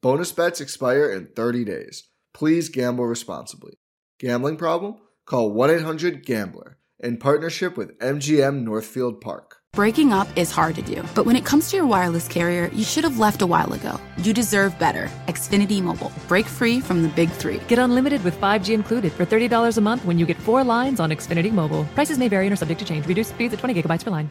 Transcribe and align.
Bonus 0.00 0.30
bets 0.30 0.60
expire 0.60 1.10
in 1.10 1.26
30 1.34 1.64
days. 1.64 2.04
Please 2.32 2.68
gamble 2.68 3.04
responsibly. 3.04 3.74
Gambling 4.20 4.56
problem? 4.56 4.98
Call 5.26 5.50
1 5.50 5.70
800 5.70 6.24
Gambler 6.24 6.78
in 7.00 7.16
partnership 7.16 7.76
with 7.76 7.98
MGM 7.98 8.62
Northfield 8.62 9.20
Park. 9.20 9.56
Breaking 9.72 10.12
up 10.12 10.28
is 10.36 10.52
hard 10.52 10.76
to 10.76 10.82
do, 10.82 11.04
but 11.16 11.26
when 11.26 11.34
it 11.34 11.44
comes 11.44 11.68
to 11.68 11.76
your 11.76 11.86
wireless 11.86 12.28
carrier, 12.28 12.66
you 12.68 12.84
should 12.84 13.02
have 13.02 13.18
left 13.18 13.42
a 13.42 13.46
while 13.46 13.72
ago. 13.72 14.00
You 14.18 14.32
deserve 14.32 14.78
better. 14.78 15.10
Xfinity 15.26 15.82
Mobile. 15.82 16.12
Break 16.28 16.46
free 16.46 16.78
from 16.80 17.02
the 17.02 17.08
big 17.08 17.28
three. 17.28 17.58
Get 17.66 17.80
unlimited 17.80 18.22
with 18.22 18.40
5G 18.40 18.74
included 18.74 19.12
for 19.12 19.26
$30 19.26 19.78
a 19.78 19.80
month 19.80 20.04
when 20.04 20.16
you 20.16 20.26
get 20.26 20.38
four 20.38 20.62
lines 20.62 21.00
on 21.00 21.10
Xfinity 21.10 21.52
Mobile. 21.52 21.84
Prices 21.96 22.18
may 22.18 22.28
vary 22.28 22.46
and 22.46 22.52
are 22.52 22.56
subject 22.56 22.78
to 22.78 22.86
change. 22.86 23.04
Reduced 23.06 23.30
speeds 23.30 23.52
at 23.52 23.58
20 23.58 23.82
gigabytes 23.82 24.04
per 24.04 24.12
line. 24.12 24.30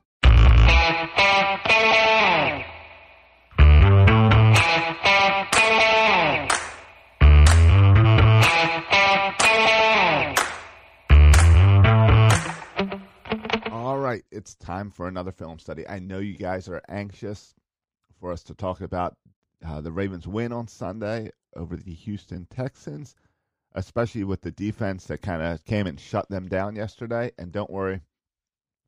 It's 14.41 14.55
time 14.55 14.89
for 14.89 15.07
another 15.07 15.31
film 15.31 15.59
study. 15.59 15.87
I 15.87 15.99
know 15.99 16.17
you 16.17 16.33
guys 16.33 16.67
are 16.67 16.81
anxious 16.89 17.53
for 18.19 18.31
us 18.31 18.41
to 18.45 18.55
talk 18.55 18.81
about 18.81 19.15
uh, 19.63 19.81
the 19.81 19.91
Ravens' 19.91 20.27
win 20.27 20.51
on 20.51 20.67
Sunday 20.67 21.29
over 21.55 21.77
the 21.77 21.93
Houston 21.93 22.47
Texans, 22.49 23.15
especially 23.75 24.23
with 24.23 24.41
the 24.41 24.49
defense 24.49 25.05
that 25.05 25.21
kind 25.21 25.43
of 25.43 25.63
came 25.65 25.85
and 25.85 25.99
shut 25.99 26.27
them 26.29 26.47
down 26.47 26.75
yesterday. 26.75 27.29
And 27.37 27.51
don't 27.51 27.69
worry, 27.69 28.01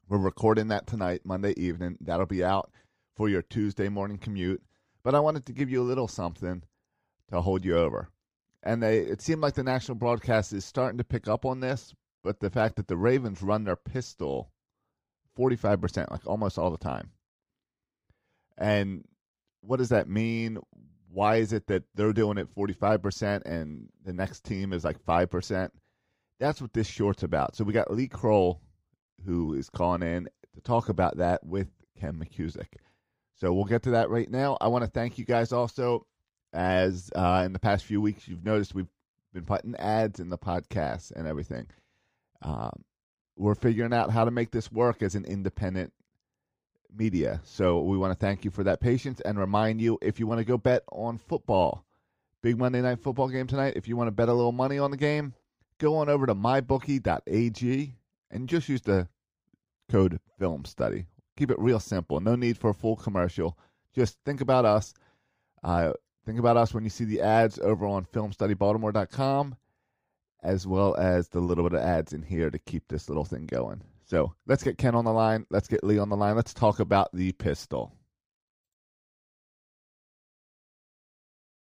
we're 0.10 0.18
recording 0.18 0.70
that 0.70 0.88
tonight, 0.88 1.22
Monday 1.24 1.54
evening. 1.56 2.00
That'll 2.02 2.26
be 2.26 2.44
out 2.44 2.72
for 3.16 3.30
your 3.30 3.44
Tuesday 3.44 3.90
morning 3.90 4.18
commute. 4.18 4.64
But 5.04 5.14
I 5.14 5.20
wanted 5.20 5.46
to 5.46 5.54
give 5.54 5.70
you 5.70 5.84
a 5.84 5.86
little 5.86 6.08
something 6.08 6.64
to 7.30 7.42
hold 7.42 7.64
you 7.64 7.78
over. 7.78 8.10
And 8.64 8.82
they, 8.82 9.02
it 9.02 9.22
seemed 9.22 9.42
like 9.42 9.54
the 9.54 9.62
national 9.62 9.98
broadcast 9.98 10.52
is 10.52 10.66
starting 10.66 10.98
to 10.98 11.04
pick 11.04 11.28
up 11.28 11.46
on 11.46 11.60
this, 11.60 11.94
but 12.24 12.40
the 12.40 12.50
fact 12.50 12.76
that 12.78 12.88
the 12.88 12.98
Ravens 12.98 13.44
run 13.44 13.66
their 13.66 13.76
pistol 13.76 14.50
45%, 15.38 16.12
like 16.12 16.26
almost 16.26 16.58
all 16.58 16.72
the 16.72 16.78
time. 16.78 17.12
And 18.58 19.04
what 19.62 19.78
does 19.78 19.90
that 19.90 20.08
mean? 20.08 20.58
Why 21.12 21.38
is 21.38 21.54
it 21.54 21.68
that 21.68 21.84
they're 21.96 22.14
doing 22.14 22.38
it 22.38 22.54
45% 22.56 23.44
and 23.46 23.90
the 24.04 24.14
next 24.14 24.44
team 24.44 24.74
is 24.74 24.84
like 24.84 25.04
5%? 25.04 25.70
That's 26.40 26.62
what 26.62 26.74
this 26.74 26.88
short's 26.88 27.24
about. 27.24 27.56
So 27.56 27.64
we 27.64 27.74
got 27.74 27.92
Lee 27.92 28.08
Krol, 28.08 28.60
who 29.26 29.54
is 29.54 29.70
calling 29.70 30.02
in 30.04 30.28
to 30.56 30.62
talk 30.62 30.90
about 30.90 31.18
that 31.18 31.46
with 31.46 31.68
Ken 32.00 32.14
McKusick. 32.16 32.68
So 33.36 33.54
we'll 33.54 33.66
get 33.66 33.84
to 33.84 33.92
that 33.92 34.10
right 34.10 34.30
now. 34.30 34.58
I 34.62 34.68
want 34.68 34.84
to 34.84 34.90
thank 34.90 35.18
you 35.18 35.26
guys 35.26 35.52
also. 35.52 36.06
As 36.54 37.10
uh, 37.16 37.42
in 37.46 37.54
the 37.54 37.60
past 37.60 37.84
few 37.84 38.00
weeks, 38.00 38.28
you've 38.28 38.46
noticed 38.46 38.76
we've 38.76 38.88
been 39.34 39.46
putting 39.46 39.76
ads 39.76 40.20
in 40.20 40.30
the 40.30 40.38
podcast 40.38 41.12
and 41.12 41.28
everything. 41.28 41.66
Um, 42.44 42.84
we're 43.36 43.56
figuring 43.56 43.94
out 43.94 44.12
how 44.12 44.26
to 44.26 44.32
make 44.32 44.52
this 44.52 44.72
work 44.72 45.02
as 45.02 45.16
an 45.16 45.26
independent 45.26 45.92
media. 46.96 47.42
So 47.44 47.82
we 47.82 47.98
want 47.98 48.18
to 48.18 48.26
thank 48.26 48.46
you 48.46 48.52
for 48.52 48.64
that 48.64 48.80
patience 48.80 49.20
and 49.22 49.40
remind 49.40 49.82
you 49.82 49.98
if 50.02 50.20
you 50.20 50.28
want 50.28 50.40
to 50.40 50.46
go 50.46 50.58
bet 50.58 50.84
on 50.92 51.18
football, 51.18 51.86
big 52.42 52.58
Monday 52.58 52.82
night 52.82 53.00
football 53.00 53.30
game 53.30 53.48
tonight, 53.48 53.74
if 53.76 53.88
you 53.88 53.98
want 53.98 54.08
to 54.08 54.12
bet 54.12 54.30
a 54.30 54.34
little 54.34 54.52
money 54.52 54.78
on 54.78 54.92
the 54.92 54.98
game, 54.98 55.34
go 55.80 55.96
on 55.98 56.10
over 56.10 56.26
to 56.26 56.36
mybookie.ag 56.36 57.96
and 58.32 58.50
just 58.50 58.70
use 58.70 58.82
the 58.82 59.08
code 59.90 60.20
film 60.40 60.66
study. 60.66 61.06
Keep 61.36 61.52
it 61.52 61.60
real 61.60 61.80
simple. 61.80 62.20
No 62.20 62.36
need 62.36 62.58
for 62.58 62.70
a 62.70 62.76
full 62.76 62.96
commercial. 62.96 63.58
Just 63.96 64.18
think 64.26 64.42
about 64.42 64.66
us. 64.66 64.94
Uh, 65.64 65.94
think 66.26 66.40
about 66.40 66.58
us 66.58 66.74
when 66.74 66.84
you 66.84 66.90
see 66.90 67.06
the 67.06 67.22
ads 67.22 67.58
over 67.60 67.86
on 67.86 68.06
filmstudybaltimore.com 68.06 69.56
as 70.44 70.68
well 70.68 70.96
as 70.96 71.30
the 71.30 71.40
little 71.40 71.64
bit 71.64 71.80
of 71.80 71.86
ads 71.86 72.14
in 72.14 72.22
here 72.22 72.50
to 72.50 72.60
keep 72.60 72.88
this 72.88 73.10
little 73.10 73.26
thing 73.26 73.46
going. 73.46 73.82
So 74.06 74.34
let's 74.46 74.64
get 74.64 74.78
Ken 74.78 74.96
on 74.96 75.06
the 75.06 75.14
line. 75.14 75.46
Let's 75.50 75.68
get 75.68 75.84
Lee 75.84 75.98
on 75.98 76.10
the 76.10 76.18
line. 76.18 76.36
Let's 76.36 76.54
talk 76.54 76.80
about 76.80 77.10
the 77.14 77.32
pistol. 77.32 77.94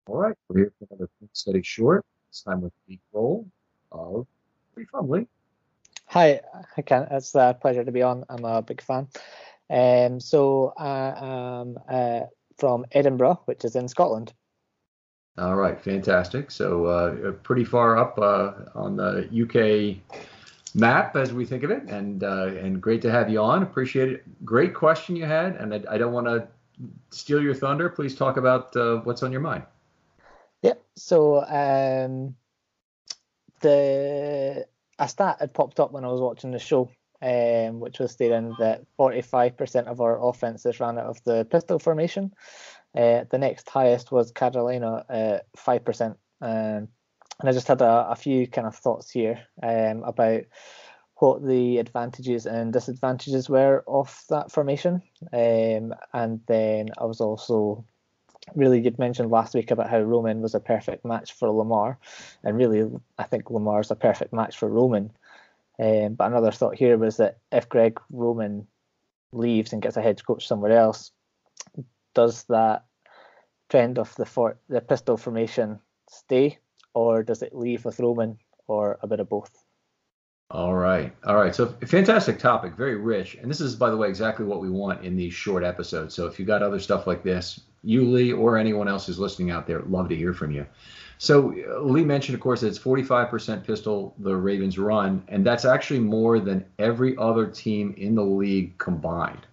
All 0.06 0.16
right, 0.16 0.34
we're 0.48 0.58
here 0.58 0.72
for 0.78 0.86
another 0.90 1.10
film 1.18 1.30
study 1.32 1.62
short. 1.62 2.04
This 2.30 2.42
time 2.42 2.62
with 2.62 2.72
Lee 2.88 3.00
Krol 3.14 3.46
of 3.92 4.26
Free 4.74 4.84
From 4.90 5.08
Lee. 5.08 5.26
Hi, 6.06 6.40
hi 6.74 6.82
Ken. 6.82 7.06
It's 7.10 7.34
a 7.34 7.56
pleasure 7.58 7.84
to 7.84 7.92
be 7.92 8.02
on. 8.02 8.24
I'm 8.28 8.44
a 8.44 8.62
big 8.62 8.82
fan. 8.82 9.08
Um, 9.70 10.20
so 10.20 10.74
I 10.76 11.14
am 11.60 11.78
uh, 11.88 12.20
from 12.58 12.84
Edinburgh, 12.92 13.40
which 13.46 13.64
is 13.64 13.76
in 13.76 13.88
Scotland. 13.88 14.32
All 15.36 15.56
right, 15.56 15.80
fantastic. 15.80 16.50
So 16.50 16.86
uh, 16.86 17.32
pretty 17.32 17.64
far 17.64 17.98
up 17.98 18.18
uh, 18.18 18.52
on 18.74 18.96
the 18.96 19.28
UK 19.32 20.20
map 20.74 21.16
as 21.16 21.32
we 21.32 21.44
think 21.44 21.64
of 21.64 21.70
it, 21.70 21.82
and 21.84 22.22
uh, 22.22 22.46
and 22.46 22.80
great 22.80 23.02
to 23.02 23.10
have 23.10 23.28
you 23.28 23.40
on. 23.40 23.62
Appreciate 23.62 24.10
it. 24.10 24.44
Great 24.44 24.74
question 24.74 25.16
you 25.16 25.24
had, 25.24 25.56
and 25.56 25.74
I, 25.74 25.82
I 25.90 25.98
don't 25.98 26.12
want 26.12 26.26
to 26.26 26.46
steal 27.10 27.42
your 27.42 27.54
thunder. 27.54 27.88
Please 27.88 28.14
talk 28.14 28.36
about 28.36 28.76
uh, 28.76 28.98
what's 28.98 29.22
on 29.22 29.32
your 29.32 29.40
mind. 29.40 29.64
Yeah. 30.62 30.74
So 30.94 31.44
um, 31.44 32.36
the 33.60 34.66
a 34.98 35.08
stat 35.08 35.38
had 35.40 35.52
popped 35.52 35.80
up 35.80 35.92
when 35.92 36.04
I 36.04 36.08
was 36.08 36.20
watching 36.20 36.52
the 36.52 36.58
show, 36.58 36.90
um, 37.22 37.80
which 37.80 37.98
was 37.98 38.12
stating 38.12 38.54
that 38.58 38.84
45% 38.98 39.86
of 39.86 40.00
our 40.00 40.24
offenses 40.24 40.80
ran 40.80 40.98
out 40.98 41.06
of 41.06 41.24
the 41.24 41.44
pistol 41.44 41.78
formation. 41.78 42.32
Uh, 42.94 43.24
the 43.30 43.38
next 43.38 43.68
highest 43.68 44.12
was 44.12 44.30
Carolina, 44.30 45.04
uh, 45.08 45.38
5%. 45.56 46.16
Um, 46.40 46.88
and 47.40 47.48
I 47.48 47.52
just 47.52 47.68
had 47.68 47.80
a, 47.80 48.10
a 48.10 48.16
few 48.16 48.46
kind 48.46 48.66
of 48.66 48.76
thoughts 48.76 49.10
here 49.10 49.40
um, 49.62 50.02
about 50.04 50.42
what 51.16 51.46
the 51.46 51.78
advantages 51.78 52.46
and 52.46 52.72
disadvantages 52.72 53.48
were 53.48 53.82
of 53.86 54.22
that 54.30 54.52
formation. 54.52 55.02
Um, 55.32 55.94
and 56.12 56.40
then 56.46 56.90
I 56.98 57.04
was 57.04 57.20
also 57.20 57.84
really 58.54 58.80
you'd 58.80 58.98
mentioned 58.98 59.30
last 59.30 59.54
week 59.54 59.70
about 59.70 59.88
how 59.88 60.00
Roman 60.00 60.40
was 60.40 60.54
a 60.54 60.60
perfect 60.60 61.04
match 61.04 61.32
for 61.32 61.50
Lamar, 61.50 61.98
and 62.42 62.56
really 62.56 62.90
I 63.18 63.24
think 63.24 63.50
Lamar's 63.50 63.90
a 63.90 63.96
perfect 63.96 64.32
match 64.32 64.56
for 64.56 64.68
Roman. 64.68 65.10
Um, 65.78 66.14
but 66.14 66.26
another 66.26 66.52
thought 66.52 66.76
here 66.76 66.98
was 66.98 67.16
that 67.16 67.38
if 67.50 67.68
Greg 67.68 67.98
Roman 68.10 68.66
leaves 69.32 69.72
and 69.72 69.82
gets 69.82 69.96
a 69.96 70.02
head 70.02 70.24
coach 70.24 70.46
somewhere 70.46 70.72
else, 70.72 71.10
does 72.14 72.44
that 72.44 72.84
trend 73.68 73.98
of 73.98 74.14
the 74.16 74.26
for, 74.26 74.56
the 74.68 74.80
pistol 74.80 75.16
formation 75.16 75.80
stay, 76.08 76.58
or 76.94 77.22
does 77.22 77.42
it 77.42 77.54
leave 77.54 77.84
with 77.84 78.00
Roman, 78.00 78.38
or 78.66 78.98
a 79.02 79.06
bit 79.06 79.20
of 79.20 79.28
both? 79.28 79.64
All 80.50 80.74
right. 80.74 81.12
All 81.24 81.36
right. 81.36 81.54
So 81.54 81.74
fantastic 81.86 82.38
topic, 82.38 82.74
very 82.74 82.96
rich. 82.96 83.34
And 83.34 83.50
this 83.50 83.60
is, 83.60 83.74
by 83.74 83.90
the 83.90 83.96
way, 83.96 84.08
exactly 84.08 84.44
what 84.44 84.60
we 84.60 84.70
want 84.70 85.04
in 85.04 85.16
these 85.16 85.34
short 85.34 85.64
episodes. 85.64 86.14
So 86.14 86.26
if 86.26 86.38
you 86.38 86.44
got 86.44 86.62
other 86.62 86.78
stuff 86.78 87.06
like 87.06 87.22
this, 87.24 87.60
you, 87.82 88.04
Lee, 88.04 88.32
or 88.32 88.56
anyone 88.56 88.86
else 88.86 89.06
who's 89.06 89.18
listening 89.18 89.50
out 89.50 89.66
there, 89.66 89.82
love 89.82 90.08
to 90.10 90.16
hear 90.16 90.32
from 90.32 90.52
you. 90.52 90.66
So 91.18 91.54
uh, 91.68 91.80
Lee 91.80 92.04
mentioned, 92.04 92.34
of 92.34 92.40
course, 92.40 92.60
that 92.60 92.68
it's 92.68 92.78
45% 92.78 93.64
pistol 93.64 94.14
the 94.18 94.36
Ravens 94.36 94.78
run, 94.78 95.22
and 95.28 95.44
that's 95.44 95.64
actually 95.64 96.00
more 96.00 96.40
than 96.40 96.64
every 96.78 97.16
other 97.16 97.46
team 97.46 97.94
in 97.96 98.14
the 98.14 98.22
league 98.22 98.76
combined. 98.78 99.46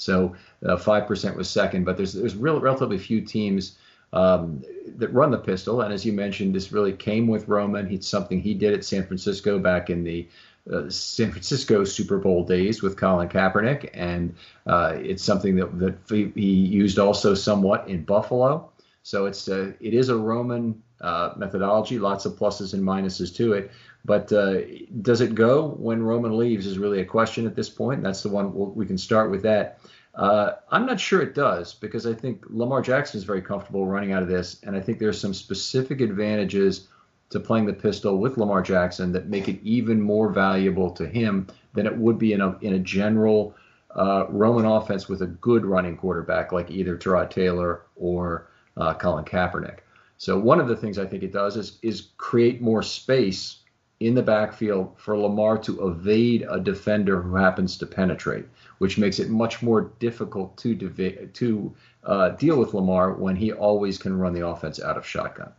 So 0.00 0.34
uh, 0.64 0.76
5% 0.76 1.36
was 1.36 1.50
second, 1.50 1.84
but 1.84 1.96
there's 1.96 2.14
there's 2.14 2.34
real, 2.34 2.58
relatively 2.58 2.98
few 2.98 3.20
teams 3.20 3.76
um, 4.12 4.64
that 4.96 5.08
run 5.12 5.30
the 5.30 5.38
pistol. 5.38 5.82
And 5.82 5.92
as 5.92 6.04
you 6.04 6.12
mentioned, 6.12 6.54
this 6.54 6.72
really 6.72 6.92
came 6.92 7.26
with 7.26 7.48
Roman. 7.48 7.92
It's 7.92 8.08
something 8.08 8.40
he 8.40 8.54
did 8.54 8.72
at 8.72 8.84
San 8.84 9.06
Francisco 9.06 9.58
back 9.58 9.90
in 9.90 10.02
the 10.02 10.26
uh, 10.72 10.88
San 10.88 11.30
Francisco 11.30 11.84
Super 11.84 12.18
Bowl 12.18 12.44
days 12.44 12.82
with 12.82 12.96
Colin 12.96 13.28
Kaepernick, 13.28 13.90
and 13.94 14.34
uh, 14.66 14.94
it's 14.96 15.22
something 15.22 15.56
that, 15.56 15.78
that 15.78 15.96
he 16.08 16.50
used 16.50 16.98
also 16.98 17.34
somewhat 17.34 17.88
in 17.88 18.04
Buffalo. 18.04 18.70
So 19.10 19.26
it's 19.26 19.48
a, 19.48 19.74
it 19.80 19.92
is 19.92 20.08
a 20.08 20.16
Roman 20.16 20.80
uh, 21.00 21.32
methodology, 21.36 21.98
lots 21.98 22.26
of 22.26 22.34
pluses 22.34 22.74
and 22.74 22.82
minuses 22.82 23.34
to 23.36 23.54
it. 23.54 23.72
But 24.04 24.32
uh, 24.32 24.60
does 25.02 25.20
it 25.20 25.34
go 25.34 25.70
when 25.70 26.00
Roman 26.00 26.38
leaves 26.38 26.64
is 26.64 26.78
really 26.78 27.00
a 27.00 27.04
question 27.04 27.44
at 27.44 27.56
this 27.56 27.68
point. 27.68 28.04
That's 28.04 28.22
the 28.22 28.28
one 28.28 28.54
we'll, 28.54 28.70
we 28.70 28.86
can 28.86 28.96
start 28.96 29.32
with 29.32 29.42
that. 29.42 29.80
Uh, 30.14 30.52
I'm 30.70 30.86
not 30.86 31.00
sure 31.00 31.22
it 31.22 31.34
does 31.34 31.74
because 31.74 32.06
I 32.06 32.14
think 32.14 32.44
Lamar 32.48 32.82
Jackson 32.82 33.18
is 33.18 33.24
very 33.24 33.42
comfortable 33.42 33.84
running 33.84 34.12
out 34.12 34.22
of 34.22 34.28
this, 34.28 34.62
and 34.62 34.76
I 34.76 34.80
think 34.80 35.00
there's 35.00 35.20
some 35.20 35.34
specific 35.34 36.00
advantages 36.00 36.86
to 37.30 37.40
playing 37.40 37.66
the 37.66 37.72
pistol 37.72 38.18
with 38.18 38.38
Lamar 38.38 38.62
Jackson 38.62 39.10
that 39.12 39.26
make 39.26 39.48
it 39.48 39.60
even 39.62 40.00
more 40.00 40.28
valuable 40.28 40.90
to 40.92 41.06
him 41.06 41.48
than 41.74 41.86
it 41.86 41.96
would 41.96 42.18
be 42.18 42.32
in 42.32 42.40
a 42.40 42.56
in 42.60 42.74
a 42.74 42.78
general 42.78 43.56
uh, 43.96 44.26
Roman 44.28 44.66
offense 44.66 45.08
with 45.08 45.22
a 45.22 45.26
good 45.26 45.64
running 45.64 45.96
quarterback 45.96 46.52
like 46.52 46.70
either 46.70 46.96
Tyrod 46.96 47.30
Taylor 47.30 47.82
or 47.96 48.50
uh, 48.76 48.94
Colin 48.94 49.24
Kaepernick. 49.24 49.78
So 50.18 50.38
one 50.38 50.60
of 50.60 50.68
the 50.68 50.76
things 50.76 50.98
I 50.98 51.06
think 51.06 51.22
it 51.22 51.32
does 51.32 51.56
is 51.56 51.78
is 51.82 52.08
create 52.16 52.60
more 52.60 52.82
space 52.82 53.58
in 54.00 54.14
the 54.14 54.22
backfield 54.22 54.94
for 54.96 55.16
Lamar 55.16 55.58
to 55.58 55.88
evade 55.88 56.46
a 56.48 56.58
defender 56.58 57.20
who 57.20 57.36
happens 57.36 57.76
to 57.78 57.86
penetrate 57.86 58.46
which 58.80 58.96
makes 58.96 59.18
it 59.18 59.28
much 59.28 59.60
more 59.62 59.92
difficult 59.98 60.56
to 60.56 60.74
dev- 60.74 61.32
to 61.34 61.74
uh, 62.04 62.30
deal 62.30 62.58
with 62.58 62.72
Lamar 62.72 63.12
when 63.12 63.36
he 63.36 63.52
always 63.52 63.98
can 63.98 64.18
run 64.18 64.32
the 64.32 64.46
offense 64.46 64.80
out 64.80 64.96
of 64.96 65.06
shotgun. 65.06 65.52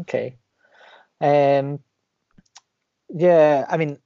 Okay. 0.00 0.36
Um. 1.20 1.80
Yeah, 3.10 3.66
I 3.68 3.76
mean, 3.76 3.98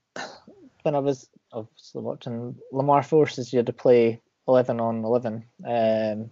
when 0.83 0.97
I 0.97 0.99
was 0.99 1.29
obviously 1.53 2.03
watching 2.03 2.57
Lamar 2.73 3.05
forces 3.05 3.53
you 3.53 3.63
to 3.63 3.73
play 3.73 4.21
eleven 4.49 4.81
on 4.81 5.05
eleven, 5.05 5.45
um, 5.65 6.31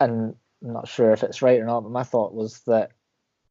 and 0.00 0.34
I'm 0.62 0.72
not 0.72 0.88
sure 0.88 1.12
if 1.12 1.22
it's 1.22 1.42
right 1.42 1.60
or 1.60 1.64
not, 1.66 1.82
but 1.82 1.92
my 1.92 2.02
thought 2.02 2.34
was 2.34 2.60
that 2.60 2.92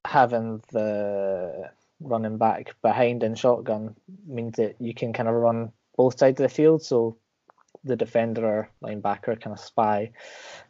having 0.06 0.62
the 0.72 1.69
running 2.01 2.38
back 2.38 2.75
behind 2.81 3.24
in 3.24 3.36
shotgun 3.36 3.96
means 4.28 4.56
that 4.57 4.75
you 4.80 4.94
can 4.94 5.13
kind 5.13 5.30
of 5.30 5.36
run 5.36 5.72
both 5.98 6.18
sides 6.18 6.40
of 6.40 6.50
the 6.50 6.54
field. 6.54 6.81
So 6.84 7.18
the 7.84 7.96
defender 7.96 8.46
or 8.46 8.69
linebacker 8.84 9.40
kind 9.40 9.54
of 9.54 9.60
spy 9.60 10.12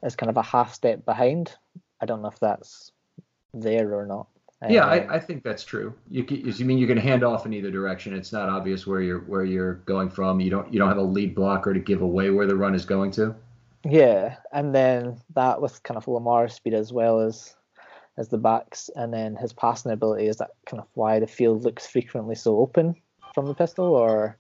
is 0.04 0.16
kind 0.16 0.30
of 0.30 0.38
a 0.38 0.44
half 0.44 0.74
step 0.74 1.06
behind. 1.06 1.56
I 2.02 2.06
don't 2.06 2.22
know 2.22 2.30
if 2.30 2.40
that's 2.40 2.92
there 3.54 3.94
or 3.94 4.06
not. 4.06 4.28
Yeah, 4.68 4.88
I, 4.88 5.06
um, 5.06 5.10
I, 5.12 5.20
think 5.20 5.44
that's 5.44 5.64
true. 5.64 5.94
You, 6.10 6.26
you 6.28 6.66
mean 6.66 6.78
you 6.78 6.88
can 6.88 6.98
hand 6.98 7.24
off 7.24 7.46
in 7.46 7.54
either 7.54 7.72
direction. 7.72 8.14
It's 8.14 8.34
not 8.34 8.50
obvious 8.50 8.86
where 8.86 9.00
you're 9.00 9.20
where 9.20 9.46
you're 9.46 9.76
going 9.86 10.10
from. 10.10 10.42
You 10.42 10.50
don't 10.50 10.74
you 10.74 10.80
don't 10.80 10.90
have 10.90 10.98
a 10.98 11.02
lead 11.02 11.34
blocker 11.34 11.74
to 11.74 11.80
give 11.80 12.02
away 12.02 12.30
where 12.30 12.46
the 12.46 12.58
run 12.58 12.76
is 12.76 12.84
going 12.84 13.12
to. 13.12 13.36
Yeah, 13.84 14.36
and 14.52 14.76
then 14.76 15.22
that 15.36 15.62
with 15.62 15.82
kind 15.84 15.98
of 15.98 16.08
Lamar's 16.08 16.54
speed 16.54 16.74
as 16.74 16.92
well 16.92 17.20
as 17.20 17.56
as 18.18 18.28
the 18.28 18.38
backs, 18.38 18.90
and 18.96 19.14
then 19.14 19.36
his 19.38 19.54
passing 19.54 19.92
ability 19.92 20.28
is 20.28 20.38
that 20.38 20.52
kind 20.66 20.82
of 20.82 20.88
why 20.94 21.20
the 21.20 21.28
field 21.28 21.64
looks 21.64 21.88
frequently 21.88 22.36
so 22.36 22.60
open 22.60 22.96
from 23.34 23.46
the 23.46 23.54
pistol, 23.54 23.86
or 23.86 24.38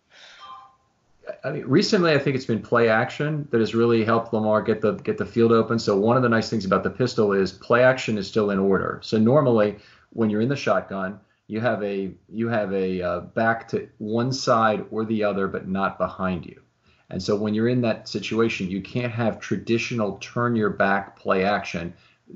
I 1.43 1.51
mean, 1.51 1.65
recently 1.65 2.11
I 2.11 2.19
think 2.19 2.35
it's 2.35 2.45
been 2.45 2.61
play 2.61 2.89
action 2.89 3.47
that 3.51 3.59
has 3.59 3.75
really 3.75 4.03
helped 4.03 4.33
Lamar 4.33 4.61
get 4.61 4.81
the 4.81 4.93
get 4.93 5.17
the 5.17 5.25
field 5.25 5.51
open. 5.51 5.79
So 5.79 5.97
one 5.97 6.17
of 6.17 6.23
the 6.23 6.29
nice 6.29 6.49
things 6.49 6.65
about 6.65 6.83
the 6.83 6.89
pistol 6.89 7.33
is 7.33 7.51
play 7.51 7.83
action 7.83 8.17
is 8.17 8.27
still 8.27 8.51
in 8.51 8.59
order. 8.59 8.99
So 9.03 9.17
normally 9.17 9.77
when 10.11 10.29
you're 10.29 10.41
in 10.41 10.49
the 10.49 10.55
shotgun, 10.55 11.19
you 11.47 11.59
have 11.59 11.83
a 11.83 12.11
you 12.29 12.47
have 12.49 12.73
a 12.73 13.01
uh, 13.01 13.19
back 13.21 13.67
to 13.69 13.87
one 13.97 14.31
side 14.31 14.85
or 14.91 15.05
the 15.05 15.23
other, 15.23 15.47
but 15.47 15.67
not 15.67 15.97
behind 15.97 16.45
you. 16.45 16.61
And 17.09 17.21
so 17.21 17.35
when 17.35 17.53
you're 17.53 17.67
in 17.67 17.81
that 17.81 18.07
situation, 18.07 18.69
you 18.69 18.81
can't 18.81 19.11
have 19.11 19.39
traditional 19.39 20.17
turn 20.21 20.55
your 20.55 20.69
back 20.69 21.17
play 21.17 21.43
action 21.43 21.93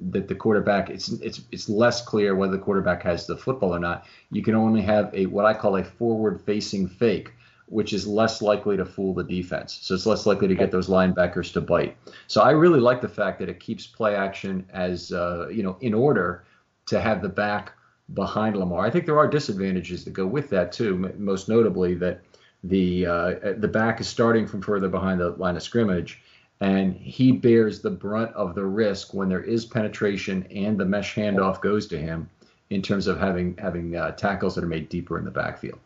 that 0.10 0.28
the 0.28 0.34
quarterback 0.34 0.90
it's 0.90 1.10
it's 1.10 1.42
it's 1.52 1.70
less 1.70 2.04
clear 2.04 2.36
whether 2.36 2.54
the 2.54 2.64
quarterback 2.64 3.04
has 3.04 3.28
the 3.28 3.38
football 3.38 3.76
or 3.76 3.80
not. 3.80 4.08
You 4.32 4.42
can 4.42 4.56
only 4.56 4.82
have 4.82 5.14
a 5.14 5.28
what 5.28 5.46
I 5.46 5.54
call 5.54 5.76
a 5.78 5.84
forward 5.84 6.42
facing 6.42 6.88
fake 6.88 7.32
which 7.68 7.94
is 7.94 8.06
less 8.06 8.42
likely 8.42 8.78
to 8.78 8.86
fool 8.86 9.14
the 9.14 9.24
defense. 9.24 9.80
So 9.82 9.96
it's 9.96 10.06
less 10.06 10.26
likely 10.26 10.48
to 10.48 10.56
get 10.56 10.70
those 10.70 10.90
linebackers 10.90 11.52
to 11.54 11.62
bite. 11.62 11.98
So 12.28 12.42
I 12.42 12.52
really 12.52 12.80
like 12.80 13.02
the 13.02 13.08
fact 13.08 13.40
that 13.40 13.50
it 13.50 13.60
keeps 13.60 13.88
play 13.88 14.16
action 14.16 14.66
as 14.72 15.12
uh, 15.12 15.48
you 15.50 15.64
know 15.64 15.78
in 15.82 15.94
order 15.94 16.44
to 16.88 17.00
have 17.00 17.22
the 17.22 17.30
back 17.30 17.74
behind 18.14 18.58
Lamar. 18.58 18.86
I 18.86 18.90
think 18.90 19.06
there 19.06 19.18
are 19.18 19.28
disadvantages 19.28 20.04
that 20.04 20.12
go 20.12 20.28
with 20.28 20.50
that 20.50 20.72
too. 20.72 21.14
Most 21.18 21.48
notably 21.48 21.96
that 21.96 22.22
the 22.64 23.06
uh, 23.06 23.36
the 23.58 23.68
back 23.68 24.00
is 24.00 24.08
starting 24.08 24.48
from 24.48 24.62
further 24.62 24.90
behind 24.90 25.20
the 25.20 25.32
line 25.32 25.56
of 25.56 25.64
scrimmage, 25.64 26.22
and 26.62 26.96
he 26.96 27.32
bears 27.32 27.82
the 27.82 27.92
brunt 27.92 28.34
of 28.34 28.56
the 28.56 28.66
risk 28.66 29.14
when 29.14 29.30
there 29.30 29.44
is 29.44 29.66
penetration 29.66 30.48
and 30.52 30.78
the 30.78 30.86
mesh 30.86 31.16
handoff 31.16 31.62
goes 31.62 31.88
to 31.88 31.98
him 31.98 32.30
in 32.70 32.82
terms 32.82 33.08
of 33.08 33.20
having 33.20 33.58
having 33.58 33.96
uh, 33.96 34.12
tackles 34.12 34.56
that 34.56 34.64
are 34.64 34.68
made 34.68 34.90
deeper 34.90 35.18
in 35.18 35.26
the 35.26 35.32
backfield. 35.32 35.80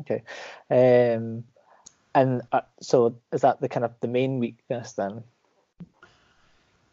Okay. 0.00 0.22
Um, 0.70 1.44
and 2.14 2.42
uh, 2.52 2.62
so 2.80 3.16
is 3.32 3.42
that 3.42 3.60
the 3.60 3.68
kind 3.68 3.84
of 3.84 3.92
the 4.00 4.08
main 4.08 4.38
weakness 4.38 4.92
then? 4.92 5.22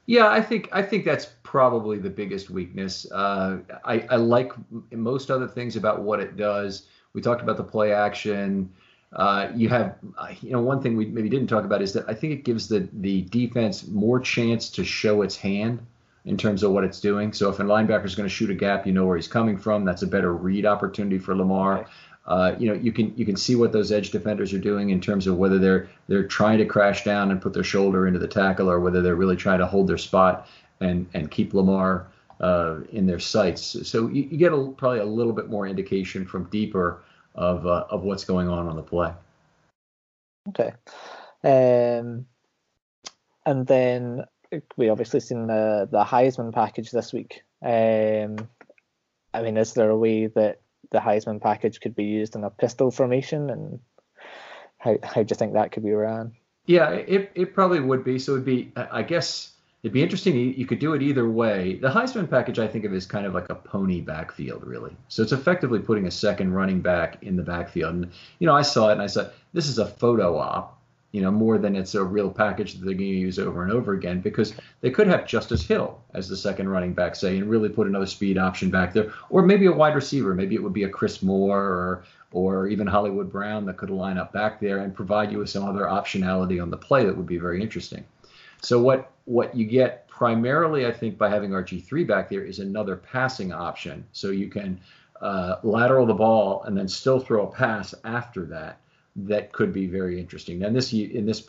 Yeah, 0.05 0.27
I 0.27 0.41
think 0.41 0.69
I 0.71 0.81
think 0.81 1.05
that's 1.05 1.27
probably 1.43 1.97
the 1.97 2.09
biggest 2.09 2.49
weakness. 2.49 3.09
Uh, 3.11 3.59
I, 3.85 4.05
I 4.09 4.15
like 4.17 4.51
most 4.91 5.31
other 5.31 5.47
things 5.47 5.75
about 5.75 6.01
what 6.01 6.19
it 6.19 6.35
does. 6.35 6.87
We 7.13 7.21
talked 7.21 7.41
about 7.41 7.57
the 7.57 7.63
play 7.63 7.93
action. 7.93 8.69
Uh, 9.15 9.51
you 9.55 9.69
have, 9.69 9.95
you 10.41 10.51
know, 10.51 10.61
one 10.61 10.81
thing 10.81 10.97
we 10.97 11.05
maybe 11.05 11.29
didn't 11.29 11.47
talk 11.47 11.65
about 11.65 11.81
is 11.81 11.93
that 11.93 12.05
I 12.07 12.13
think 12.15 12.33
it 12.33 12.43
gives 12.43 12.67
the 12.67 12.87
the 12.93 13.21
defense 13.23 13.87
more 13.87 14.19
chance 14.19 14.69
to 14.71 14.83
show 14.83 15.21
its 15.21 15.35
hand 15.35 15.85
in 16.25 16.37
terms 16.37 16.63
of 16.63 16.71
what 16.71 16.83
it's 16.83 16.99
doing. 16.99 17.33
So 17.33 17.49
if 17.49 17.59
a 17.59 17.63
linebacker 17.63 18.05
is 18.05 18.15
going 18.15 18.27
to 18.27 18.33
shoot 18.33 18.49
a 18.49 18.55
gap, 18.55 18.87
you 18.87 18.93
know 18.93 19.05
where 19.05 19.17
he's 19.17 19.27
coming 19.27 19.57
from. 19.57 19.85
That's 19.85 20.01
a 20.01 20.07
better 20.07 20.33
read 20.33 20.65
opportunity 20.65 21.19
for 21.19 21.35
Lamar. 21.35 21.85
Uh, 22.25 22.55
you 22.57 22.67
know, 22.67 22.73
you 22.73 22.91
can 22.91 23.13
you 23.17 23.25
can 23.25 23.35
see 23.35 23.55
what 23.55 23.71
those 23.71 23.91
edge 23.91 24.11
defenders 24.11 24.53
are 24.53 24.59
doing 24.59 24.89
in 24.89 25.01
terms 25.01 25.27
of 25.27 25.37
whether 25.37 25.59
they're 25.59 25.89
they're 26.07 26.27
trying 26.27 26.57
to 26.57 26.65
crash 26.65 27.03
down 27.03 27.31
and 27.31 27.41
put 27.41 27.53
their 27.53 27.63
shoulder 27.63 28.07
into 28.07 28.19
the 28.19 28.27
tackle, 28.27 28.69
or 28.69 28.79
whether 28.79 29.01
they're 29.01 29.15
really 29.15 29.35
trying 29.35 29.59
to 29.59 29.67
hold 29.67 29.87
their 29.87 29.97
spot 29.97 30.47
and 30.79 31.05
and 31.13 31.29
keep 31.29 31.53
Lamar 31.53 32.07
uh, 32.39 32.77
in 32.91 33.05
their 33.05 33.19
sights. 33.19 33.77
So 33.87 34.07
you, 34.07 34.23
you 34.23 34.37
get 34.37 34.53
a, 34.53 34.69
probably 34.77 34.99
a 34.99 35.05
little 35.05 35.33
bit 35.33 35.49
more 35.49 35.67
indication 35.67 36.25
from 36.25 36.45
deeper 36.45 37.03
of 37.35 37.65
uh, 37.65 37.85
of 37.89 38.03
what's 38.03 38.25
going 38.25 38.49
on 38.49 38.67
on 38.67 38.75
the 38.75 38.83
play. 38.83 39.13
Okay. 40.49 40.73
Um, 41.43 42.25
and 43.45 43.67
then 43.67 44.25
we 44.77 44.89
obviously 44.89 45.19
seen 45.19 45.47
the 45.47 45.87
the 45.91 46.03
Heisman 46.03 46.53
package 46.53 46.91
this 46.91 47.13
week. 47.13 47.43
Um, 47.63 48.47
I 49.33 49.41
mean, 49.41 49.57
is 49.57 49.73
there 49.73 49.89
a 49.89 49.97
way 49.97 50.27
that 50.27 50.61
the 50.91 50.99
Heisman 50.99 51.41
package 51.41 51.79
could 51.79 51.95
be 51.95 52.05
used 52.05 52.35
in 52.35 52.43
a 52.43 52.49
pistol 52.49 52.91
formation, 52.91 53.49
and 53.49 53.79
how 54.77 54.97
how 55.03 55.23
do 55.23 55.31
you 55.31 55.35
think 55.35 55.53
that 55.53 55.71
could 55.71 55.83
be 55.83 55.93
ran? 55.93 56.33
Yeah, 56.65 56.91
it 56.91 57.31
it 57.35 57.53
probably 57.53 57.79
would 57.79 58.03
be. 58.03 58.19
So 58.19 58.33
it'd 58.33 58.45
be, 58.45 58.71
I 58.75 59.01
guess, 59.01 59.52
it'd 59.83 59.93
be 59.93 60.01
interesting. 60.01 60.35
You 60.35 60.65
could 60.65 60.79
do 60.79 60.93
it 60.93 61.01
either 61.01 61.29
way. 61.29 61.75
The 61.75 61.89
Heisman 61.89 62.29
package, 62.29 62.57
I 62.57 62.67
think 62.67 62.85
of 62.85 62.93
as 62.93 63.05
kind 63.05 63.25
of 63.25 63.33
like 63.33 63.49
a 63.49 63.55
pony 63.55 64.01
backfield, 64.01 64.65
really. 64.65 64.95
So 65.09 65.21
it's 65.21 65.33
effectively 65.33 65.79
putting 65.79 66.07
a 66.07 66.11
second 66.11 66.53
running 66.53 66.81
back 66.81 67.21
in 67.21 67.35
the 67.35 67.43
backfield. 67.43 67.93
And 67.93 68.11
you 68.39 68.47
know, 68.47 68.55
I 68.55 68.61
saw 68.61 68.89
it 68.89 68.93
and 68.93 69.01
I 69.01 69.07
said, 69.07 69.31
this 69.53 69.67
is 69.67 69.77
a 69.77 69.85
photo 69.85 70.37
op 70.37 70.79
you 71.13 71.21
know, 71.21 71.31
more 71.31 71.59
than 71.59 71.75
it's 71.75 71.93
a 71.93 72.03
real 72.03 72.29
package 72.31 72.73
that 72.73 72.79
they're 72.83 72.95
going 72.95 73.11
to 73.11 73.17
use 73.17 73.37
over 73.37 73.61
and 73.61 73.71
over 73.71 73.93
again 73.93 74.19
because 74.19 74.55
they 74.81 74.89
could 74.89 75.05
have 75.05 75.27
Justice 75.27 75.63
Hill 75.63 76.01
as 76.15 76.27
the 76.27 76.35
second 76.35 76.69
running 76.69 76.93
back, 76.93 77.15
say, 77.15 77.37
and 77.37 77.47
really 77.47 77.69
put 77.69 77.85
another 77.85 78.07
speed 78.07 78.35
option 78.39 78.71
back 78.71 78.93
there, 78.93 79.13
or 79.29 79.43
maybe 79.43 79.67
a 79.67 79.71
wide 79.71 79.93
receiver. 79.93 80.33
Maybe 80.33 80.55
it 80.55 80.63
would 80.63 80.73
be 80.73 80.83
a 80.83 80.89
Chris 80.89 81.21
Moore 81.21 81.61
or 81.61 82.03
or 82.31 82.67
even 82.67 82.87
Hollywood 82.87 83.31
Brown 83.31 83.63
that 83.67 83.77
could 83.77 83.91
line 83.91 84.17
up 84.17 84.33
back 84.33 84.59
there 84.59 84.79
and 84.79 84.95
provide 84.95 85.31
you 85.31 85.37
with 85.37 85.51
some 85.51 85.65
other 85.65 85.83
optionality 85.83 86.59
on 86.59 86.71
the 86.71 86.77
play 86.77 87.05
that 87.05 87.15
would 87.15 87.27
be 87.27 87.37
very 87.37 87.61
interesting. 87.61 88.03
So 88.63 88.81
what 88.81 89.11
what 89.25 89.55
you 89.55 89.65
get 89.65 90.07
primarily, 90.07 90.85
I 90.85 90.91
think, 90.91 91.17
by 91.17 91.29
having 91.29 91.51
RG3 91.51 92.07
back 92.07 92.29
there 92.29 92.43
is 92.43 92.59
another 92.59 92.95
passing 92.95 93.51
option. 93.51 94.05
So 94.11 94.31
you 94.31 94.49
can 94.49 94.79
uh, 95.21 95.57
lateral 95.63 96.05
the 96.05 96.13
ball 96.13 96.63
and 96.63 96.77
then 96.77 96.87
still 96.87 97.19
throw 97.19 97.47
a 97.47 97.51
pass 97.51 97.93
after 98.03 98.45
that 98.47 98.79
that 99.15 99.51
could 99.51 99.71
be 99.71 99.85
very 99.85 100.19
interesting. 100.19 100.63
And 100.63 100.75
this 100.75 100.91
in 100.91 101.25
this 101.25 101.47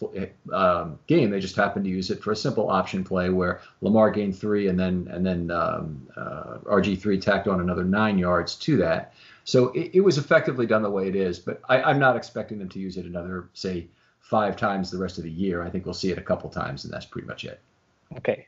um, 0.52 0.98
game, 1.06 1.30
they 1.30 1.40
just 1.40 1.56
happened 1.56 1.84
to 1.86 1.90
use 1.90 2.10
it 2.10 2.22
for 2.22 2.32
a 2.32 2.36
simple 2.36 2.68
option 2.68 3.02
play 3.04 3.30
where 3.30 3.62
Lamar 3.80 4.10
gained 4.10 4.38
three, 4.38 4.68
and 4.68 4.78
then 4.78 5.08
and 5.10 5.24
then 5.24 5.50
um, 5.50 6.06
uh, 6.16 6.58
RG 6.64 7.00
three 7.00 7.18
tacked 7.18 7.48
on 7.48 7.60
another 7.60 7.84
nine 7.84 8.18
yards 8.18 8.54
to 8.56 8.76
that. 8.78 9.14
So 9.44 9.68
it, 9.68 9.92
it 9.94 10.00
was 10.00 10.18
effectively 10.18 10.66
done 10.66 10.82
the 10.82 10.90
way 10.90 11.08
it 11.08 11.16
is. 11.16 11.38
But 11.38 11.62
I, 11.68 11.82
I'm 11.82 11.98
not 11.98 12.16
expecting 12.16 12.58
them 12.58 12.68
to 12.70 12.78
use 12.78 12.98
it 12.98 13.06
another 13.06 13.48
say 13.54 13.88
five 14.24 14.56
times 14.56 14.90
the 14.90 14.98
rest 14.98 15.18
of 15.18 15.24
the 15.24 15.30
year. 15.30 15.62
I 15.62 15.70
think 15.70 15.84
we'll 15.84 15.94
see 15.94 16.10
it 16.10 16.18
a 16.18 16.22
couple 16.22 16.50
times, 16.50 16.84
and 16.84 16.92
that's 16.92 17.06
pretty 17.06 17.28
much 17.28 17.44
it. 17.44 17.60
Okay. 18.16 18.46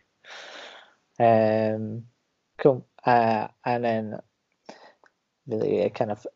Um. 1.18 2.04
Cool. 2.58 2.86
Uh, 3.04 3.48
and 3.64 3.84
then 3.84 4.20
really 5.46 5.88
kind 5.90 6.10
of 6.10 6.26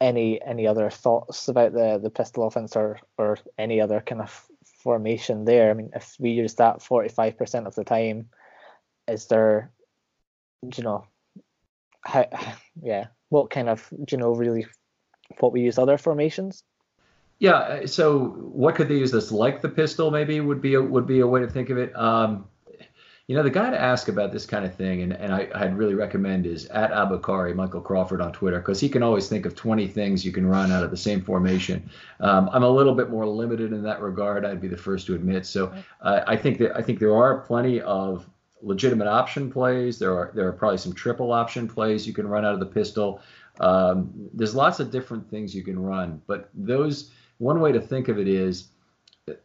any 0.00 0.40
any 0.42 0.66
other 0.66 0.90
thoughts 0.90 1.48
about 1.48 1.72
the 1.72 1.98
the 2.02 2.10
pistol 2.10 2.46
offense 2.46 2.76
or 2.76 3.00
or 3.18 3.38
any 3.58 3.80
other 3.80 4.00
kind 4.00 4.20
of 4.20 4.46
formation 4.82 5.44
there? 5.44 5.70
I 5.70 5.74
mean, 5.74 5.90
if 5.94 6.16
we 6.18 6.30
use 6.30 6.54
that 6.56 6.82
forty 6.82 7.08
five 7.08 7.38
percent 7.38 7.66
of 7.66 7.74
the 7.74 7.84
time, 7.84 8.28
is 9.08 9.26
there, 9.26 9.70
you 10.76 10.82
know, 10.82 11.06
how, 12.02 12.26
yeah, 12.82 13.06
what 13.28 13.50
kind 13.50 13.68
of 13.68 13.88
you 14.10 14.18
know 14.18 14.32
really 14.34 14.66
what 15.38 15.52
we 15.52 15.62
use 15.62 15.78
other 15.78 15.98
formations? 15.98 16.64
Yeah. 17.42 17.54
Uh, 17.54 17.86
so 17.88 18.28
what 18.36 18.76
could 18.76 18.86
they 18.86 18.94
use 18.94 19.10
this 19.10 19.32
like 19.32 19.62
the 19.62 19.68
pistol? 19.68 20.12
Maybe 20.12 20.38
would 20.38 20.62
be 20.62 20.74
a, 20.74 20.80
would 20.80 21.08
be 21.08 21.18
a 21.18 21.26
way 21.26 21.40
to 21.40 21.48
think 21.48 21.70
of 21.70 21.76
it. 21.76 21.94
Um, 21.96 22.46
you 23.26 23.34
know, 23.34 23.42
the 23.42 23.50
guy 23.50 23.68
to 23.68 23.80
ask 23.80 24.06
about 24.06 24.30
this 24.30 24.46
kind 24.46 24.64
of 24.64 24.76
thing, 24.76 25.02
and, 25.02 25.12
and 25.12 25.34
I, 25.34 25.48
I'd 25.52 25.76
really 25.76 25.94
recommend 25.94 26.46
is 26.46 26.66
at 26.66 26.92
Abukari, 26.92 27.52
Michael 27.52 27.80
Crawford 27.80 28.20
on 28.20 28.32
Twitter, 28.32 28.60
because 28.60 28.78
he 28.78 28.88
can 28.88 29.02
always 29.02 29.28
think 29.28 29.44
of 29.44 29.56
20 29.56 29.88
things 29.88 30.24
you 30.24 30.30
can 30.30 30.46
run 30.46 30.70
out 30.70 30.84
of 30.84 30.92
the 30.92 30.96
same 30.96 31.20
formation. 31.20 31.90
Um, 32.20 32.48
I'm 32.52 32.62
a 32.62 32.68
little 32.68 32.94
bit 32.94 33.10
more 33.10 33.26
limited 33.26 33.72
in 33.72 33.82
that 33.82 34.00
regard. 34.00 34.44
I'd 34.44 34.60
be 34.60 34.68
the 34.68 34.76
first 34.76 35.08
to 35.08 35.16
admit. 35.16 35.44
So 35.44 35.74
uh, 36.00 36.20
I 36.28 36.36
think 36.36 36.58
that 36.58 36.76
I 36.76 36.82
think 36.82 37.00
there 37.00 37.16
are 37.16 37.40
plenty 37.40 37.80
of 37.80 38.24
legitimate 38.60 39.08
option 39.08 39.50
plays. 39.50 39.98
There 39.98 40.16
are 40.16 40.30
there 40.32 40.46
are 40.46 40.52
probably 40.52 40.78
some 40.78 40.92
triple 40.92 41.32
option 41.32 41.66
plays 41.66 42.06
you 42.06 42.12
can 42.12 42.28
run 42.28 42.44
out 42.44 42.54
of 42.54 42.60
the 42.60 42.66
pistol. 42.66 43.20
Um, 43.58 44.12
there's 44.32 44.54
lots 44.54 44.78
of 44.78 44.92
different 44.92 45.28
things 45.28 45.56
you 45.56 45.64
can 45.64 45.76
run, 45.76 46.22
but 46.28 46.48
those 46.54 47.10
one 47.42 47.60
way 47.60 47.72
to 47.72 47.80
think 47.80 48.06
of 48.06 48.20
it 48.20 48.28
is 48.28 48.68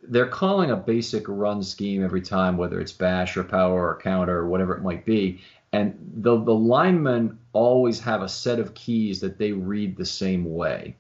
they're 0.04 0.28
calling 0.28 0.70
a 0.70 0.76
basic 0.76 1.26
run 1.28 1.64
scheme 1.64 2.04
every 2.04 2.22
time, 2.22 2.56
whether 2.56 2.80
it's 2.80 2.92
bash 2.92 3.36
or 3.36 3.44
power 3.44 3.90
or 3.90 4.00
counter 4.00 4.38
or 4.38 4.48
whatever 4.48 4.76
it 4.76 4.84
might 4.84 5.04
be. 5.04 5.42
And 5.74 5.98
the, 6.18 6.38
the 6.38 6.54
linemen 6.54 7.40
always 7.54 8.00
have 8.02 8.22
a 8.22 8.30
set 8.30 8.60
of 8.60 8.76
keys 8.76 9.20
that 9.22 9.40
they 9.40 9.52
read 9.52 9.98
the 9.98 10.06
same 10.06 10.54
way. 10.54 10.96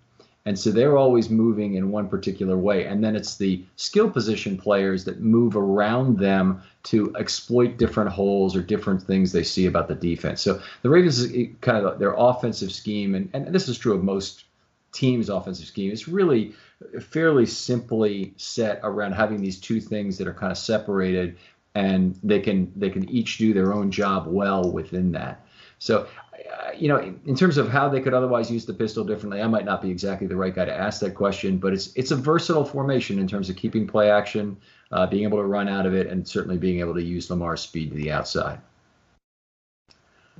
And 0.45 0.57
so 0.57 0.71
they're 0.71 0.97
always 0.97 1.29
moving 1.29 1.75
in 1.75 1.91
one 1.91 2.07
particular 2.07 2.57
way. 2.57 2.85
And 2.85 3.03
then 3.03 3.15
it's 3.15 3.37
the 3.37 3.63
skill 3.75 4.09
position 4.09 4.57
players 4.57 5.03
that 5.05 5.19
move 5.19 5.55
around 5.55 6.17
them 6.17 6.63
to 6.83 7.13
exploit 7.15 7.77
different 7.77 8.09
holes 8.09 8.55
or 8.55 8.61
different 8.61 9.03
things 9.03 9.31
they 9.31 9.43
see 9.43 9.65
about 9.67 9.87
the 9.87 9.95
defense. 9.95 10.41
So 10.41 10.61
the 10.81 10.89
Ravens 10.89 11.19
is 11.19 11.49
kind 11.61 11.85
of 11.85 11.99
their 11.99 12.15
offensive 12.17 12.71
scheme, 12.71 13.13
and, 13.13 13.29
and 13.33 13.53
this 13.53 13.67
is 13.67 13.77
true 13.77 13.93
of 13.93 14.03
most 14.03 14.45
team's 14.93 15.29
offensive 15.29 15.67
scheme, 15.67 15.91
is 15.91 16.07
really 16.07 16.53
fairly 17.01 17.45
simply 17.45 18.33
set 18.37 18.79
around 18.83 19.13
having 19.13 19.41
these 19.41 19.59
two 19.59 19.81
things 19.81 20.17
that 20.17 20.27
are 20.27 20.33
kind 20.33 20.51
of 20.51 20.57
separated 20.57 21.37
and 21.75 22.19
they 22.23 22.39
can 22.39 22.71
they 22.75 22.89
can 22.89 23.07
each 23.09 23.37
do 23.37 23.53
their 23.53 23.73
own 23.73 23.91
job 23.91 24.27
well 24.27 24.71
within 24.71 25.11
that. 25.11 25.45
So, 25.79 26.07
uh, 26.33 26.71
you 26.75 26.87
know, 26.87 26.97
in, 26.97 27.19
in, 27.27 27.35
terms 27.35 27.57
of 27.57 27.69
how 27.69 27.87
they 27.87 28.01
could 28.01 28.15
otherwise 28.15 28.49
use 28.49 28.65
the 28.65 28.73
pistol 28.73 29.03
differently, 29.03 29.41
I 29.43 29.47
might 29.47 29.65
not 29.65 29.83
be 29.83 29.91
exactly 29.91 30.25
the 30.25 30.35
right 30.35 30.55
guy 30.55 30.65
to 30.65 30.73
ask 30.73 31.01
that 31.01 31.13
question, 31.13 31.59
but 31.59 31.73
it's 31.73 31.93
it's 31.95 32.09
a 32.09 32.15
versatile 32.15 32.65
formation 32.65 33.19
in 33.19 33.27
terms 33.27 33.49
of 33.49 33.57
keeping 33.57 33.85
play 33.85 34.09
action, 34.09 34.57
uh, 34.91 35.05
being 35.05 35.23
able 35.23 35.37
to 35.37 35.43
run 35.43 35.67
out 35.67 35.85
of 35.85 35.93
it, 35.93 36.07
and 36.07 36.27
certainly 36.27 36.57
being 36.57 36.79
able 36.79 36.95
to 36.95 37.03
use 37.03 37.29
Lamar's 37.29 37.61
speed 37.61 37.91
to 37.91 37.95
the 37.95 38.11
outside. 38.11 38.59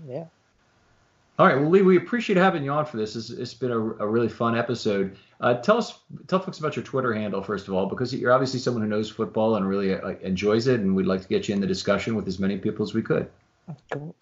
Yeah, 0.08 0.26
all 1.40 1.46
right. 1.46 1.56
Well, 1.56 1.70
Lee, 1.70 1.84
we 1.84 1.98
appreciate 1.98 2.38
having 2.38 2.64
you 2.64 2.72
on 2.72 2.86
for 2.86 2.98
this. 2.98 3.16
it's, 3.16 3.30
it's 3.30 3.54
been 3.54 3.72
a, 3.72 3.78
a, 3.78 4.08
really 4.08 4.30
fun 4.30 4.58
episode. 4.58 5.18
Uh, 5.40 5.54
tell 5.56 5.78
us, 5.78 6.00
tell 6.28 6.40
folks 6.40 6.58
about 6.58 6.76
your 6.76 6.84
Twitter 6.84 7.14
handle 7.14 7.44
first 7.44 7.68
of 7.68 7.76
all, 7.76 7.86
because 7.86 8.14
you're 8.14 8.34
obviously 8.34 8.60
someone 8.60 8.82
who 8.82 8.90
knows 8.90 9.10
football 9.10 9.56
and 9.56 9.68
really 9.68 9.94
uh, 9.94 10.16
enjoys 10.22 10.68
it, 10.68 10.80
and 10.80 10.96
we'd 10.96 11.06
like 11.06 11.22
to 11.22 11.28
get 11.28 11.48
you 11.48 11.54
in 11.54 11.62
the 11.62 11.68
discussion 11.68 12.16
with 12.16 12.28
as 12.28 12.40
many 12.40 12.58
people 12.58 12.84
as 12.84 12.94
we 12.94 13.04
could. 13.04 13.30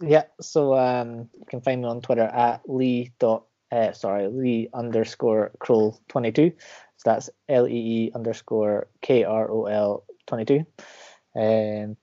Yeah. 0.01 0.23
So 0.41 0.77
um, 0.77 1.29
you 1.37 1.45
can 1.47 1.61
find 1.61 1.81
me 1.81 1.87
on 1.87 2.01
Twitter 2.01 2.23
at 2.23 2.61
Lee 2.67 3.13
dot 3.19 3.45
uh, 3.71 3.91
sorry 3.93 4.27
Lee 4.27 4.69
underscore 4.73 5.51
Krol 5.59 5.97
twenty 6.07 6.31
two. 6.31 6.51
So 6.97 7.11
that's 7.11 7.29
L 7.49 7.67
E 7.67 7.71
E 7.71 8.11
underscore 8.13 8.87
K 9.01 9.23
R 9.23 9.49
O 9.49 9.65
L 9.65 10.03
twenty 10.27 10.45
two. 10.45 10.65
Um, 11.35 11.97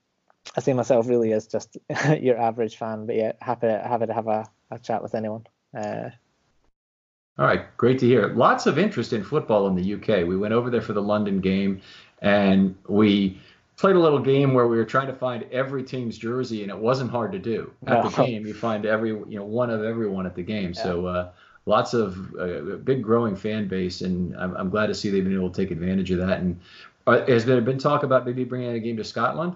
I 0.55 0.61
see 0.61 0.73
myself 0.73 1.07
really 1.07 1.33
as 1.33 1.47
just 1.47 1.77
your 2.19 2.37
average 2.37 2.77
fan, 2.77 3.05
but 3.05 3.15
yeah, 3.15 3.33
happy 3.41 3.67
happy 3.67 4.07
to 4.07 4.13
have 4.13 4.27
a 4.27 4.45
a 4.71 4.79
chat 4.79 5.01
with 5.01 5.15
anyone. 5.15 5.45
Uh, 5.75 6.09
all 7.37 7.45
right, 7.45 7.75
great 7.77 7.99
to 7.99 8.05
hear. 8.05 8.27
Lots 8.27 8.67
of 8.67 8.77
interest 8.77 9.11
in 9.13 9.23
football 9.23 9.67
in 9.67 9.75
the 9.75 9.93
UK. 9.95 10.27
We 10.27 10.37
went 10.37 10.53
over 10.53 10.69
there 10.69 10.81
for 10.81 10.93
the 10.93 11.01
London 11.01 11.39
game, 11.39 11.81
and 12.21 12.75
we 12.87 13.41
played 13.75 13.95
a 13.95 13.99
little 13.99 14.19
game 14.19 14.53
where 14.53 14.67
we 14.67 14.77
were 14.77 14.85
trying 14.85 15.07
to 15.07 15.15
find 15.15 15.43
every 15.51 15.83
team's 15.83 16.17
jersey, 16.17 16.61
and 16.61 16.69
it 16.69 16.77
wasn't 16.77 17.09
hard 17.09 17.31
to 17.31 17.39
do. 17.39 17.71
At 17.87 18.03
the 18.03 18.09
game, 18.25 18.45
you 18.45 18.53
find 18.53 18.85
every 18.85 19.09
you 19.09 19.37
know 19.37 19.45
one 19.45 19.69
of 19.69 19.83
everyone 19.83 20.25
at 20.25 20.35
the 20.35 20.43
game. 20.43 20.73
Yeah. 20.75 20.83
So 20.83 21.05
uh, 21.07 21.31
lots 21.65 21.93
of 21.93 22.35
uh, 22.35 22.77
big 22.83 23.01
growing 23.01 23.35
fan 23.35 23.67
base, 23.67 24.01
and 24.01 24.35
I'm, 24.37 24.55
I'm, 24.55 24.69
glad 24.69 24.87
to 24.87 24.93
see 24.93 25.09
they've 25.09 25.23
been 25.23 25.33
able 25.33 25.49
to 25.49 25.61
take 25.61 25.71
advantage 25.71 26.11
of 26.11 26.19
that. 26.19 26.39
And 26.39 26.59
uh, 27.07 27.25
has 27.25 27.45
there 27.45 27.61
been 27.61 27.79
talk 27.79 28.03
about 28.03 28.25
maybe 28.25 28.43
bringing 28.43 28.69
a 28.69 28.79
game 28.79 28.97
to 28.97 29.03
Scotland? 29.03 29.55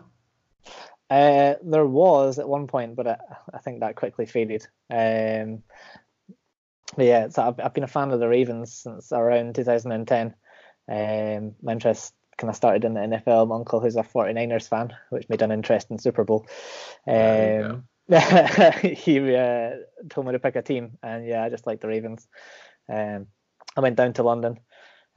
Uh, 1.10 1.56
there 1.64 1.86
was 1.86 2.38
at 2.38 2.50
one 2.50 2.68
point, 2.68 2.96
but 2.96 3.08
I, 3.08 3.18
I 3.54 3.60
think 3.60 3.80
that 3.80 3.96
quickly 3.96 4.26
faded. 4.26 4.68
Um, 4.90 5.64
yeah, 6.98 7.30
so 7.30 7.44
I've, 7.44 7.60
I've, 7.60 7.74
been 7.74 7.84
a 7.84 7.88
fan 7.88 8.12
of 8.12 8.20
the 8.20 8.28
Ravens 8.28 8.74
since 8.74 9.12
around 9.12 9.56
2010. 9.56 10.36
Um, 10.90 11.56
my 11.62 11.72
interest 11.72 12.14
kind 12.38 12.50
of 12.50 12.56
started 12.56 12.86
in 12.86 12.94
the 12.94 13.02
NFL. 13.02 13.48
My 13.48 13.56
uncle, 13.56 13.80
who's 13.80 13.96
a 13.96 14.04
49ers 14.04 14.68
fan, 14.68 14.94
which 15.10 15.30
made 15.30 15.42
an 15.42 15.52
interest 15.52 15.92
in 15.92 15.98
Super 15.98 16.24
Bowl. 16.24 16.46
Um, 17.08 17.88
he 18.82 19.36
uh, 19.36 19.72
told 20.10 20.28
me 20.28 20.34
to 20.34 20.40
pick 20.40 20.56
a 20.56 20.62
team, 20.62 20.98
and 21.04 21.28
yeah, 21.28 21.44
I 21.44 21.50
just 21.50 21.68
like 21.68 21.82
the 21.82 21.88
Ravens. 21.88 22.28
Um, 22.90 23.28
I 23.76 23.82
went 23.82 23.96
down 23.96 24.14
to 24.14 24.24
London 24.24 24.60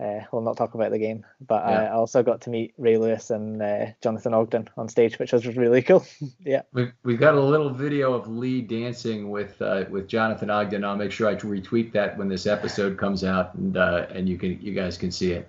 uh, 0.00 0.20
we'll 0.32 0.42
not 0.42 0.56
talk 0.56 0.74
about 0.74 0.90
the 0.90 0.98
game, 0.98 1.24
but 1.46 1.62
yeah. 1.66 1.82
I 1.82 1.90
also 1.90 2.22
got 2.22 2.40
to 2.42 2.50
meet 2.50 2.72
Ray 2.78 2.96
Lewis 2.96 3.30
and 3.30 3.60
uh, 3.60 3.86
Jonathan 4.02 4.32
Ogden 4.32 4.68
on 4.76 4.88
stage, 4.88 5.18
which 5.18 5.32
was 5.32 5.46
really 5.46 5.82
cool. 5.88 6.06
yeah, 6.44 6.62
we've, 6.72 6.92
we've 7.02 7.20
got 7.20 7.34
a 7.34 7.40
little 7.40 7.70
video 7.70 8.14
of 8.14 8.26
Lee 8.28 8.62
dancing 8.62 9.30
with 9.30 9.60
uh, 9.60 9.84
with 9.90 10.08
Jonathan 10.08 10.48
Ogden. 10.48 10.84
I'll 10.84 10.96
make 10.96 11.12
sure 11.12 11.28
I 11.28 11.34
retweet 11.34 11.92
that 11.92 12.16
when 12.16 12.28
this 12.28 12.46
episode 12.46 12.96
comes 12.96 13.24
out, 13.24 13.54
and 13.54 13.76
uh, 13.76 14.06
and 14.10 14.28
you 14.28 14.38
can 14.38 14.58
you 14.60 14.72
guys 14.72 14.96
can 14.96 15.10
see 15.10 15.32
it. 15.32 15.48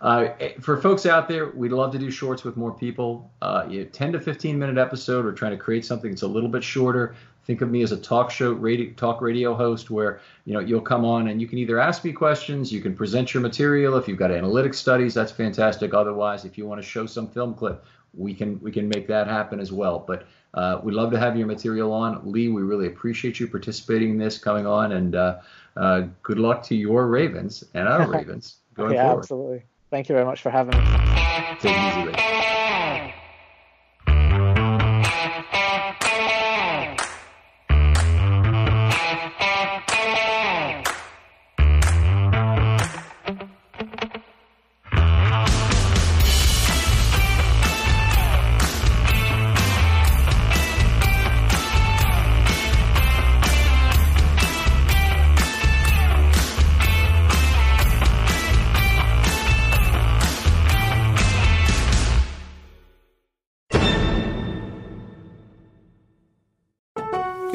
Uh, 0.00 0.30
for 0.60 0.76
folks 0.80 1.06
out 1.06 1.28
there, 1.28 1.50
we'd 1.50 1.70
love 1.70 1.92
to 1.92 1.98
do 1.98 2.10
shorts 2.10 2.42
with 2.42 2.56
more 2.56 2.72
people. 2.72 3.30
Uh, 3.40 3.68
10 3.92 4.12
to 4.12 4.20
15 4.20 4.58
minute 4.58 4.76
episode. 4.76 5.24
We're 5.24 5.30
trying 5.30 5.52
to 5.52 5.56
create 5.56 5.84
something 5.84 6.10
that's 6.10 6.22
a 6.22 6.26
little 6.26 6.48
bit 6.48 6.64
shorter. 6.64 7.14
Think 7.44 7.60
of 7.60 7.70
me 7.70 7.82
as 7.82 7.92
a 7.92 7.96
talk 7.96 8.30
show 8.30 8.52
radio 8.52 8.92
talk 8.92 9.20
radio 9.20 9.54
host 9.54 9.90
where 9.90 10.20
you 10.44 10.52
know 10.54 10.60
you'll 10.60 10.80
come 10.80 11.04
on 11.04 11.28
and 11.28 11.40
you 11.40 11.46
can 11.46 11.58
either 11.58 11.78
ask 11.78 12.04
me 12.04 12.12
questions 12.12 12.72
you 12.72 12.80
can 12.80 12.94
present 12.94 13.34
your 13.34 13.42
material. 13.42 13.96
If 13.96 14.08
you've 14.08 14.18
got 14.18 14.30
analytic 14.30 14.74
studies 14.74 15.14
that's 15.14 15.32
fantastic. 15.32 15.94
Otherwise 15.94 16.44
if 16.44 16.56
you 16.56 16.66
want 16.66 16.80
to 16.80 16.86
show 16.86 17.06
some 17.06 17.28
film 17.28 17.54
clip 17.54 17.84
we 18.14 18.34
can 18.34 18.60
we 18.60 18.70
can 18.70 18.88
make 18.88 19.06
that 19.08 19.26
happen 19.26 19.60
as 19.60 19.72
well. 19.72 19.98
But 20.06 20.26
uh, 20.54 20.80
we 20.82 20.92
love 20.92 21.10
to 21.12 21.18
have 21.18 21.36
your 21.36 21.46
material 21.46 21.92
on. 21.92 22.20
Lee 22.30 22.48
we 22.48 22.62
really 22.62 22.86
appreciate 22.86 23.40
you 23.40 23.48
participating 23.48 24.10
in 24.10 24.18
this 24.18 24.38
coming 24.38 24.66
on 24.66 24.92
and 24.92 25.14
uh, 25.14 25.38
uh, 25.76 26.02
good 26.22 26.38
luck 26.38 26.62
to 26.64 26.76
your 26.76 27.06
ravens 27.06 27.64
and 27.74 27.88
our 27.88 28.08
ravens 28.10 28.56
going 28.74 28.94
yeah, 28.94 29.04
forward. 29.04 29.20
absolutely. 29.20 29.62
Thank 29.90 30.08
you 30.08 30.14
very 30.14 30.24
much 30.24 30.40
for 30.42 30.50
having 30.50 30.78
me. 30.78 30.84
Take 31.60 31.76
it 31.76 31.88
easy 31.88 32.06
lee 32.06 32.61